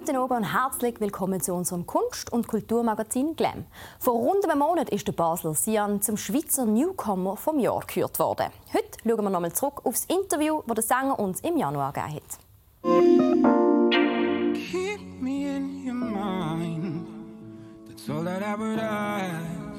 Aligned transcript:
Guten 0.00 0.16
Abend 0.16 0.38
und 0.38 0.44
herzlich 0.44 0.98
willkommen 0.98 1.42
zu 1.42 1.52
unserem 1.52 1.84
Kunst- 1.84 2.32
und 2.32 2.48
Kulturmagazin 2.48 3.36
Glam. 3.36 3.66
Vor 3.98 4.14
rund 4.14 4.48
einem 4.48 4.60
Monat 4.60 4.88
ist 4.88 5.06
der 5.06 5.12
Basler 5.12 5.52
Sian 5.52 6.00
zum 6.00 6.16
Schweizer 6.16 6.64
Newcomer 6.64 7.36
vom 7.36 7.58
Jahr 7.58 7.80
gekürt 7.80 8.18
worden. 8.18 8.46
Heute 8.72 8.98
schauen 9.04 9.24
wir 9.24 9.28
nochmal 9.30 9.52
zurück 9.52 9.82
auf 9.84 9.92
das 9.92 10.06
Interview, 10.06 10.62
das 10.66 10.86
der 10.86 10.96
Sänger 10.96 11.18
uns 11.18 11.40
im 11.40 11.58
Januar 11.58 11.92
gegeben 11.92 12.14
hat. 12.14 12.38
Keep 14.54 15.20
me 15.20 15.56
in 15.56 15.86
your 15.86 15.92
mind. 15.92 17.06
That's 17.86 18.08
all 18.08 18.24
that 18.24 18.40
I 18.40 18.58
would 18.58 18.78
ask. 18.80 19.69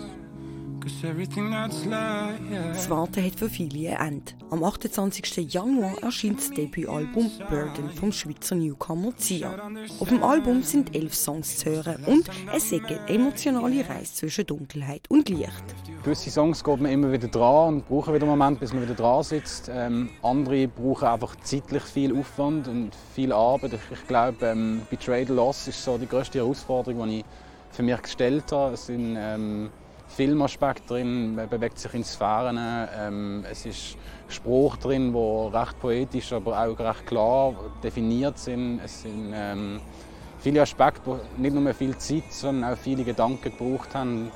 Das 1.02 2.90
Warten 2.90 3.26
hat 3.26 3.36
für 3.36 3.50
viele 3.50 3.98
ein 3.98 4.08
Ende. 4.14 4.34
Am 4.52 4.64
28. 4.64 5.52
Januar 5.52 5.94
erscheint 6.04 6.38
das 6.38 6.52
Debütalbum 6.52 7.32
Burden 7.50 7.90
vom 7.90 8.12
Schweizer 8.12 8.54
Newcomer 8.54 9.18
Zia. 9.18 9.58
Auf 10.00 10.10
dem 10.10 10.24
Album 10.24 10.62
sind 10.62 10.96
elf 10.96 11.16
Songs 11.16 11.58
zu 11.58 11.72
hören 11.72 12.04
und 12.06 12.30
es 12.56 12.72
ist 12.72 12.86
eine 12.86 13.10
emotionale 13.10 13.90
Reise 13.90 14.14
zwischen 14.14 14.46
Dunkelheit 14.46 15.02
und 15.10 15.30
Licht. 15.30 15.64
Gewisse 16.04 16.30
Songs 16.30 16.64
geht 16.64 16.80
man 16.80 16.92
immer 16.92 17.12
wieder 17.12 17.30
dran 17.30 17.76
und 17.76 17.88
brauchen 17.88 18.14
wieder 18.14 18.28
einen 18.28 18.38
Moment, 18.38 18.60
bis 18.60 18.72
man 18.72 18.84
wieder 18.84 18.94
dran 18.94 19.24
sitzt. 19.24 19.72
Ähm, 19.74 20.12
andere 20.22 20.68
brauchen 20.68 21.08
einfach 21.08 21.36
zeitlich 21.38 21.84
viel 21.84 22.16
Aufwand 22.16 22.68
und 22.68 22.92
viel 23.16 23.32
Arbeit. 23.32 23.74
Ich, 23.74 23.98
ich 24.00 24.08
glaube, 24.08 24.46
ähm, 24.46 24.82
Betrayed 24.92 25.30
Loss 25.30 25.68
ist 25.68 25.84
so 25.84 25.98
die 25.98 26.08
größte 26.08 26.38
Herausforderung, 26.38 27.08
die 27.10 27.20
ich 27.20 27.26
für 27.72 27.82
mich 27.82 28.00
gestellt 28.02 28.52
habe. 28.52 28.76
Es 28.76 28.86
sind, 28.86 29.16
ähm, 29.18 29.72
Filmaspekt 30.16 30.90
drin, 30.90 31.36
man 31.36 31.48
bewegt 31.48 31.80
sich 31.80 31.94
in 31.94 32.04
Sphären. 32.04 32.60
Ähm, 32.98 33.46
es 33.50 33.66
ist 33.66 33.98
Spruch 34.28 34.78
drin, 34.78 35.14
wo 35.14 35.48
recht 35.48 35.80
poetisch, 35.80 36.34
aber 36.34 36.60
auch 36.60 36.78
recht 36.80 37.08
klar 37.08 37.54
definiert 37.84 38.38
sind. 38.38 38.82
Es 38.84 39.02
sind 39.02 39.32
ähm, 39.34 39.80
viele 40.40 40.62
Aspekte, 40.62 41.20
die 41.38 41.42
nicht 41.42 41.56
nur 41.56 41.74
viel 41.74 41.98
Zeit, 41.98 42.32
sondern 42.32 42.74
auch 42.74 42.78
viele 42.78 43.04
Gedanken 43.04 43.42
gebraucht 43.42 43.96
haben, 43.96 44.32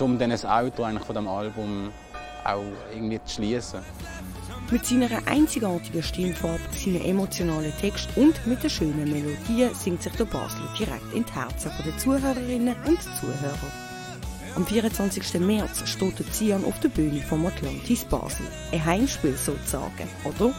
um 0.00 0.18
dann 0.18 0.30
das 0.30 0.44
Auto 0.44 0.84
eigentlich 0.84 1.04
von 1.04 1.14
dem 1.14 1.28
Album 1.28 1.90
auch 2.44 2.62
irgendwie 2.94 3.20
zu 3.24 3.34
schließen. 3.34 3.80
Mit 4.70 4.86
seiner 4.86 5.08
einzigartigen 5.26 6.02
Stimmfarbe, 6.02 6.60
seinen 6.72 7.04
emotionalen 7.04 7.72
Text 7.80 8.08
und 8.16 8.46
mit 8.46 8.62
der 8.62 8.68
schönen 8.68 9.10
Melodie 9.10 9.68
singt 9.74 10.02
sich 10.02 10.12
der 10.12 10.24
Basler 10.24 10.72
direkt 10.78 11.12
in 11.12 11.24
die 11.24 11.32
Herzen 11.32 11.72
der 11.84 11.98
Zuhörerinnen 11.98 12.76
und 12.86 13.02
Zuhörer. 13.02 13.89
Am 14.56 14.66
24. 14.66 15.40
März 15.40 15.88
steht 15.88 16.18
der 16.18 16.26
Zion 16.32 16.64
auf 16.64 16.78
der 16.80 16.88
Bühne 16.88 17.20
vom 17.20 17.46
Atlantis 17.46 18.04
Basel. 18.04 18.46
Ein 18.72 18.84
Heimspiel 18.84 19.36
sozusagen, 19.36 20.08
oder? 20.24 20.52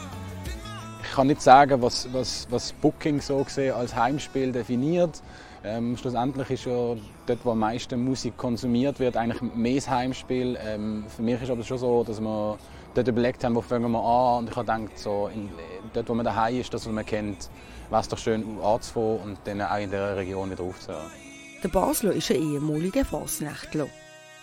Ich 1.03 1.11
kann 1.11 1.27
nicht 1.27 1.41
sagen, 1.41 1.81
was, 1.81 2.07
was, 2.13 2.47
was 2.49 2.71
Booking 2.71 3.19
so 3.19 3.43
gesehen 3.43 3.75
als 3.75 3.93
Heimspiel 3.93 4.53
definiert. 4.53 5.21
Ähm, 5.63 5.97
schlussendlich 5.97 6.49
ist 6.51 6.65
ja 6.65 6.95
dort, 7.25 7.45
wo 7.45 7.51
am 7.51 7.59
meisten 7.59 8.03
Musik 8.03 8.37
konsumiert 8.37 8.99
wird, 8.99 9.17
eigentlich 9.17 9.41
mehr 9.41 9.75
das 9.75 9.89
Heimspiel. 9.89 10.57
Ähm, 10.65 11.03
für 11.13 11.21
mich 11.21 11.41
ist 11.41 11.51
aber 11.51 11.63
schon 11.63 11.77
so, 11.77 12.03
dass 12.05 12.21
wir 12.21 12.57
dort 12.93 13.07
überlegt 13.07 13.43
haben, 13.43 13.55
wo 13.55 13.61
fangen 13.61 13.91
wir 13.91 13.99
an. 13.99 14.39
Und 14.39 14.49
ich 14.51 14.55
habe 14.55 14.71
gedacht, 14.71 14.97
so, 14.97 15.29
in, 15.33 15.49
dort, 15.93 16.07
wo 16.07 16.13
man 16.13 16.25
daheim 16.25 16.61
ist, 16.61 16.73
das, 16.73 16.85
was 16.85 16.93
man 16.93 17.05
kennt, 17.05 17.49
wäre 17.89 18.01
es 18.01 18.07
doch 18.07 18.17
schön 18.17 18.57
anzufangen 18.63 19.19
und 19.19 19.37
dann 19.43 19.61
auch 19.61 19.77
in 19.77 19.91
der 19.91 20.15
Region 20.15 20.49
wieder 20.49 20.63
aufzuhören. 20.63 21.30
Der 21.63 21.69
Basler 21.69 22.13
ist 22.13 22.31
ein 22.31 22.41
ehemaliger 22.41 23.05
Fasnächtler. 23.05 23.85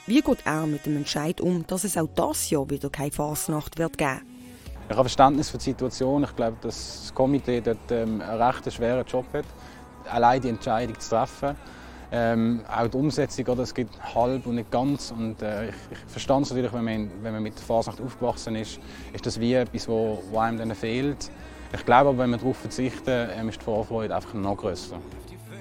Wie 0.06 0.20
geht 0.20 0.38
er 0.46 0.66
mit 0.66 0.86
dem 0.86 0.96
Entscheid 0.98 1.40
um, 1.40 1.66
dass 1.66 1.82
es 1.82 1.96
auch 1.96 2.08
das 2.14 2.48
Jahr 2.48 2.70
wieder 2.70 2.90
keine 2.90 3.10
Fasnacht 3.10 3.76
wird 3.76 3.98
geben? 3.98 4.20
Ich 4.84 4.96
habe 4.96 5.08
Verständnis 5.08 5.50
für 5.50 5.58
die 5.58 5.64
Situation. 5.64 6.22
Ich 6.22 6.36
glaube, 6.36 6.58
dass 6.60 7.00
das 7.02 7.14
Komitee 7.14 7.60
dort 7.60 7.90
ähm, 7.90 8.20
einen 8.20 8.40
recht 8.40 8.72
schweren 8.72 9.04
Job 9.04 9.24
hat, 9.32 9.46
allein 10.08 10.40
die 10.40 10.48
Entscheidung 10.48 10.96
zu 11.00 11.10
treffen. 11.10 11.56
Ähm, 12.12 12.60
auch 12.72 12.86
die 12.86 12.96
Umsetzung, 12.96 13.46
oder, 13.46 13.64
es 13.64 13.74
gibt 13.74 13.98
halb 14.14 14.46
und 14.46 14.54
nicht 14.54 14.70
ganz. 14.70 15.10
Und, 15.10 15.42
äh, 15.42 15.70
ich, 15.70 15.74
ich 15.90 15.98
verstehe 16.06 16.40
es 16.40 16.50
natürlich, 16.50 16.72
wenn 16.72 16.84
man, 16.84 17.10
wenn 17.20 17.32
man 17.32 17.42
mit 17.42 17.56
der 17.56 17.64
Fasnacht 17.64 18.00
aufgewachsen 18.00 18.54
ist, 18.54 18.78
ist 19.12 19.26
das 19.26 19.40
wie 19.40 19.54
etwas, 19.54 19.88
wo 19.88 20.22
einem 20.38 20.58
dann 20.58 20.72
fehlt. 20.72 21.32
Ich 21.74 21.84
glaube 21.84 22.10
aber, 22.10 22.18
wenn 22.18 22.30
man 22.30 22.38
darauf 22.38 22.58
verzichtet, 22.58 23.30
ähm, 23.34 23.48
ist 23.48 23.60
die 23.60 23.64
Vorfreude 23.64 24.14
einfach 24.14 24.34
noch 24.34 24.56
größer. 24.56 24.98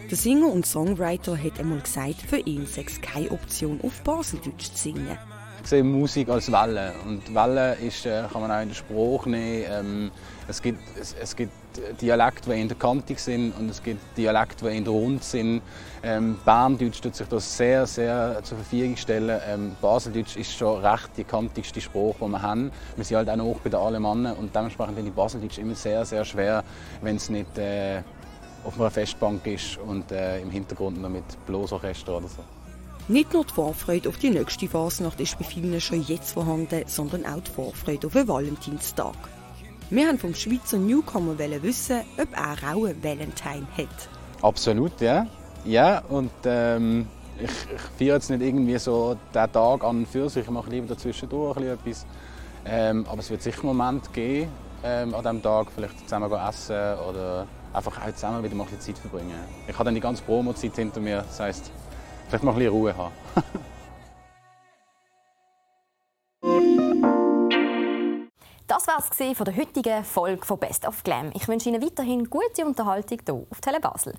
Der 0.10 0.18
Singer 0.18 0.48
und 0.48 0.66
Songwriter 0.66 1.38
hat 1.38 1.60
einmal 1.60 1.82
gesagt, 1.82 2.22
für 2.22 2.38
ihn 2.38 2.66
sei 2.66 2.86
es 2.88 3.02
keine 3.02 3.30
Option, 3.30 3.82
auf 3.84 4.02
Baseldeutsch 4.04 4.72
zu 4.72 4.78
singen. 4.78 5.18
Ich 5.62 5.68
sehe 5.68 5.84
Musik 5.84 6.30
als 6.30 6.50
Welle. 6.50 6.94
Und 7.06 7.36
Welle 7.36 7.76
ist, 7.76 8.06
äh, 8.06 8.24
kann 8.32 8.42
man 8.42 8.50
auch 8.50 8.62
in 8.62 8.70
den 8.70 8.76
Spruch 8.76 9.26
nehmen. 9.26 9.66
Ähm, 9.70 10.12
es, 10.48 10.62
gibt, 10.62 10.80
es, 10.98 11.14
es, 11.22 11.36
gibt 11.36 11.52
Dialekte, 12.00 12.52
die 12.52 12.62
in 12.62 12.70
der 12.70 12.78
kantig 12.78 13.20
sind 13.20 13.52
und 13.60 13.70
es 13.70 13.84
gibt 13.84 14.00
Dialekte, 14.18 14.70
die 14.70 14.78
in 14.78 14.86
der 14.86 14.94
rund 14.94 15.26
sind. 15.26 15.62
Ähm, 16.02 16.40
Berndeutsch 16.46 17.02
tut 17.02 17.14
sich 17.14 17.28
das 17.28 17.58
sehr, 17.58 17.86
sehr 17.86 18.40
zur 18.44 18.60
Verfügung 18.60 18.96
stellen. 18.96 19.42
Ähm, 19.46 19.76
Baseldeutsch 19.82 20.38
ist 20.38 20.54
schon 20.54 20.86
recht 20.86 21.10
die 21.18 21.26
kantigste 21.26 21.82
Spruch, 21.82 22.16
die 22.22 22.30
wir 22.30 22.42
haben. 22.42 22.72
Wir 22.96 23.04
sind 23.04 23.18
halt 23.18 23.30
auch 23.30 23.36
noch 23.36 23.60
bei 23.62 23.70
den 23.70 23.80
Alemannen 23.80 24.38
und 24.38 24.56
dementsprechend 24.56 24.96
finde 24.96 25.10
ich 25.10 25.16
Baseldeutsch 25.16 25.58
immer 25.58 25.76
sehr, 25.76 26.06
sehr 26.06 26.24
schwer, 26.24 26.64
wenn 27.02 27.18
es 27.18 27.30
nicht 27.30 27.58
äh, 27.58 28.04
auf 28.68 28.80
einer 28.80 28.92
Festbank 28.92 29.48
ist 29.48 29.78
und 29.78 30.12
äh, 30.12 30.42
im 30.42 30.52
Hintergrund 30.52 31.02
noch 31.02 31.10
mit 31.10 31.24
Blosorchester 31.46 32.18
oder 32.18 32.28
so. 32.28 32.44
Nicht 33.08 33.34
nur 33.34 33.46
die 33.46 33.54
Vorfreude 33.54 34.10
auf 34.10 34.18
die 34.18 34.30
nächste 34.30 34.68
Fasnacht 34.68 35.20
ist 35.22 35.40
bei 35.40 35.46
vielen 35.46 35.80
schon 35.80 36.04
jetzt 36.04 36.34
vorhanden, 36.34 36.84
sondern 36.88 37.26
auch 37.26 37.40
die 37.40 37.52
Vorfreude 37.52 38.08
auf 38.08 38.14
den 38.14 38.28
Valentinstag. 38.28 39.16
Wir 39.90 40.08
haben 40.10 40.20
vom 40.20 40.36
Schweizer 40.36 40.78
Newcomer 40.78 41.40
wissen, 41.40 42.02
ob 42.18 42.28
er 42.36 42.74
auch 42.74 42.86
einen 42.86 43.02
Valentine 43.02 43.66
hat. 43.78 44.10
Absolut, 44.42 45.00
ja. 45.00 45.26
Ja, 45.64 46.04
und 46.10 46.32
ähm, 46.44 47.08
ich, 47.40 47.50
ich 47.50 47.82
feiere 47.98 48.16
jetzt 48.16 48.30
nicht 48.30 48.42
irgendwie 48.42 48.78
so 48.78 49.16
den 49.34 49.52
Tag 49.52 49.84
an 49.86 50.00
und 50.00 50.08
für 50.08 50.30
sich. 50.30 50.44
Ich 50.44 50.50
mache 50.50 50.70
lieber 50.70 50.88
dazwischendurch 50.88 51.58
etwas. 51.58 52.06
Ähm, 52.66 53.06
aber 53.10 53.20
es 53.20 53.30
wird 53.30 53.42
sicher 53.42 53.64
einen 53.64 53.78
Moment 53.78 54.12
geben, 54.12 54.50
ähm, 54.84 55.16
an 55.16 55.22
diesem 55.22 55.42
Tag 55.42 55.68
vielleicht 55.74 56.00
zusammen 56.02 56.30
essen 56.34 57.00
oder 57.10 57.48
einfach 57.74 58.02
auch 58.02 58.14
zusammen 58.14 58.44
wieder 58.44 58.56
mal 58.56 58.64
ein 58.64 58.70
bisschen 58.70 58.96
Zeit 58.96 58.98
verbringen. 58.98 59.40
Ich 59.68 59.74
habe 59.74 59.86
dann 59.86 59.96
die 59.96 60.02
ganze 60.02 60.24
Promo-Zeit 60.24 60.76
hinter 60.76 61.00
mir, 61.00 61.18
das 61.18 61.40
heisst, 61.40 61.72
vielleicht 62.28 62.44
mal 62.44 62.52
ein 62.52 62.58
bisschen 62.58 62.74
Ruhe 62.74 62.96
haben. 62.96 63.14
Das 68.68 68.86
war 68.86 69.00
es 69.00 69.38
von 69.38 69.46
der 69.46 69.56
heutigen 69.56 70.04
Folge 70.04 70.46
von 70.46 70.60
Best 70.60 70.86
of 70.86 71.02
Glam. 71.04 71.32
Ich 71.34 71.48
wünsche 71.48 71.70
Ihnen 71.70 71.82
weiterhin 71.82 72.30
gute 72.30 72.66
Unterhaltung 72.66 73.18
hier 73.26 73.48
auf 73.50 73.62
Tele 73.62 73.80
Basel. 73.80 74.14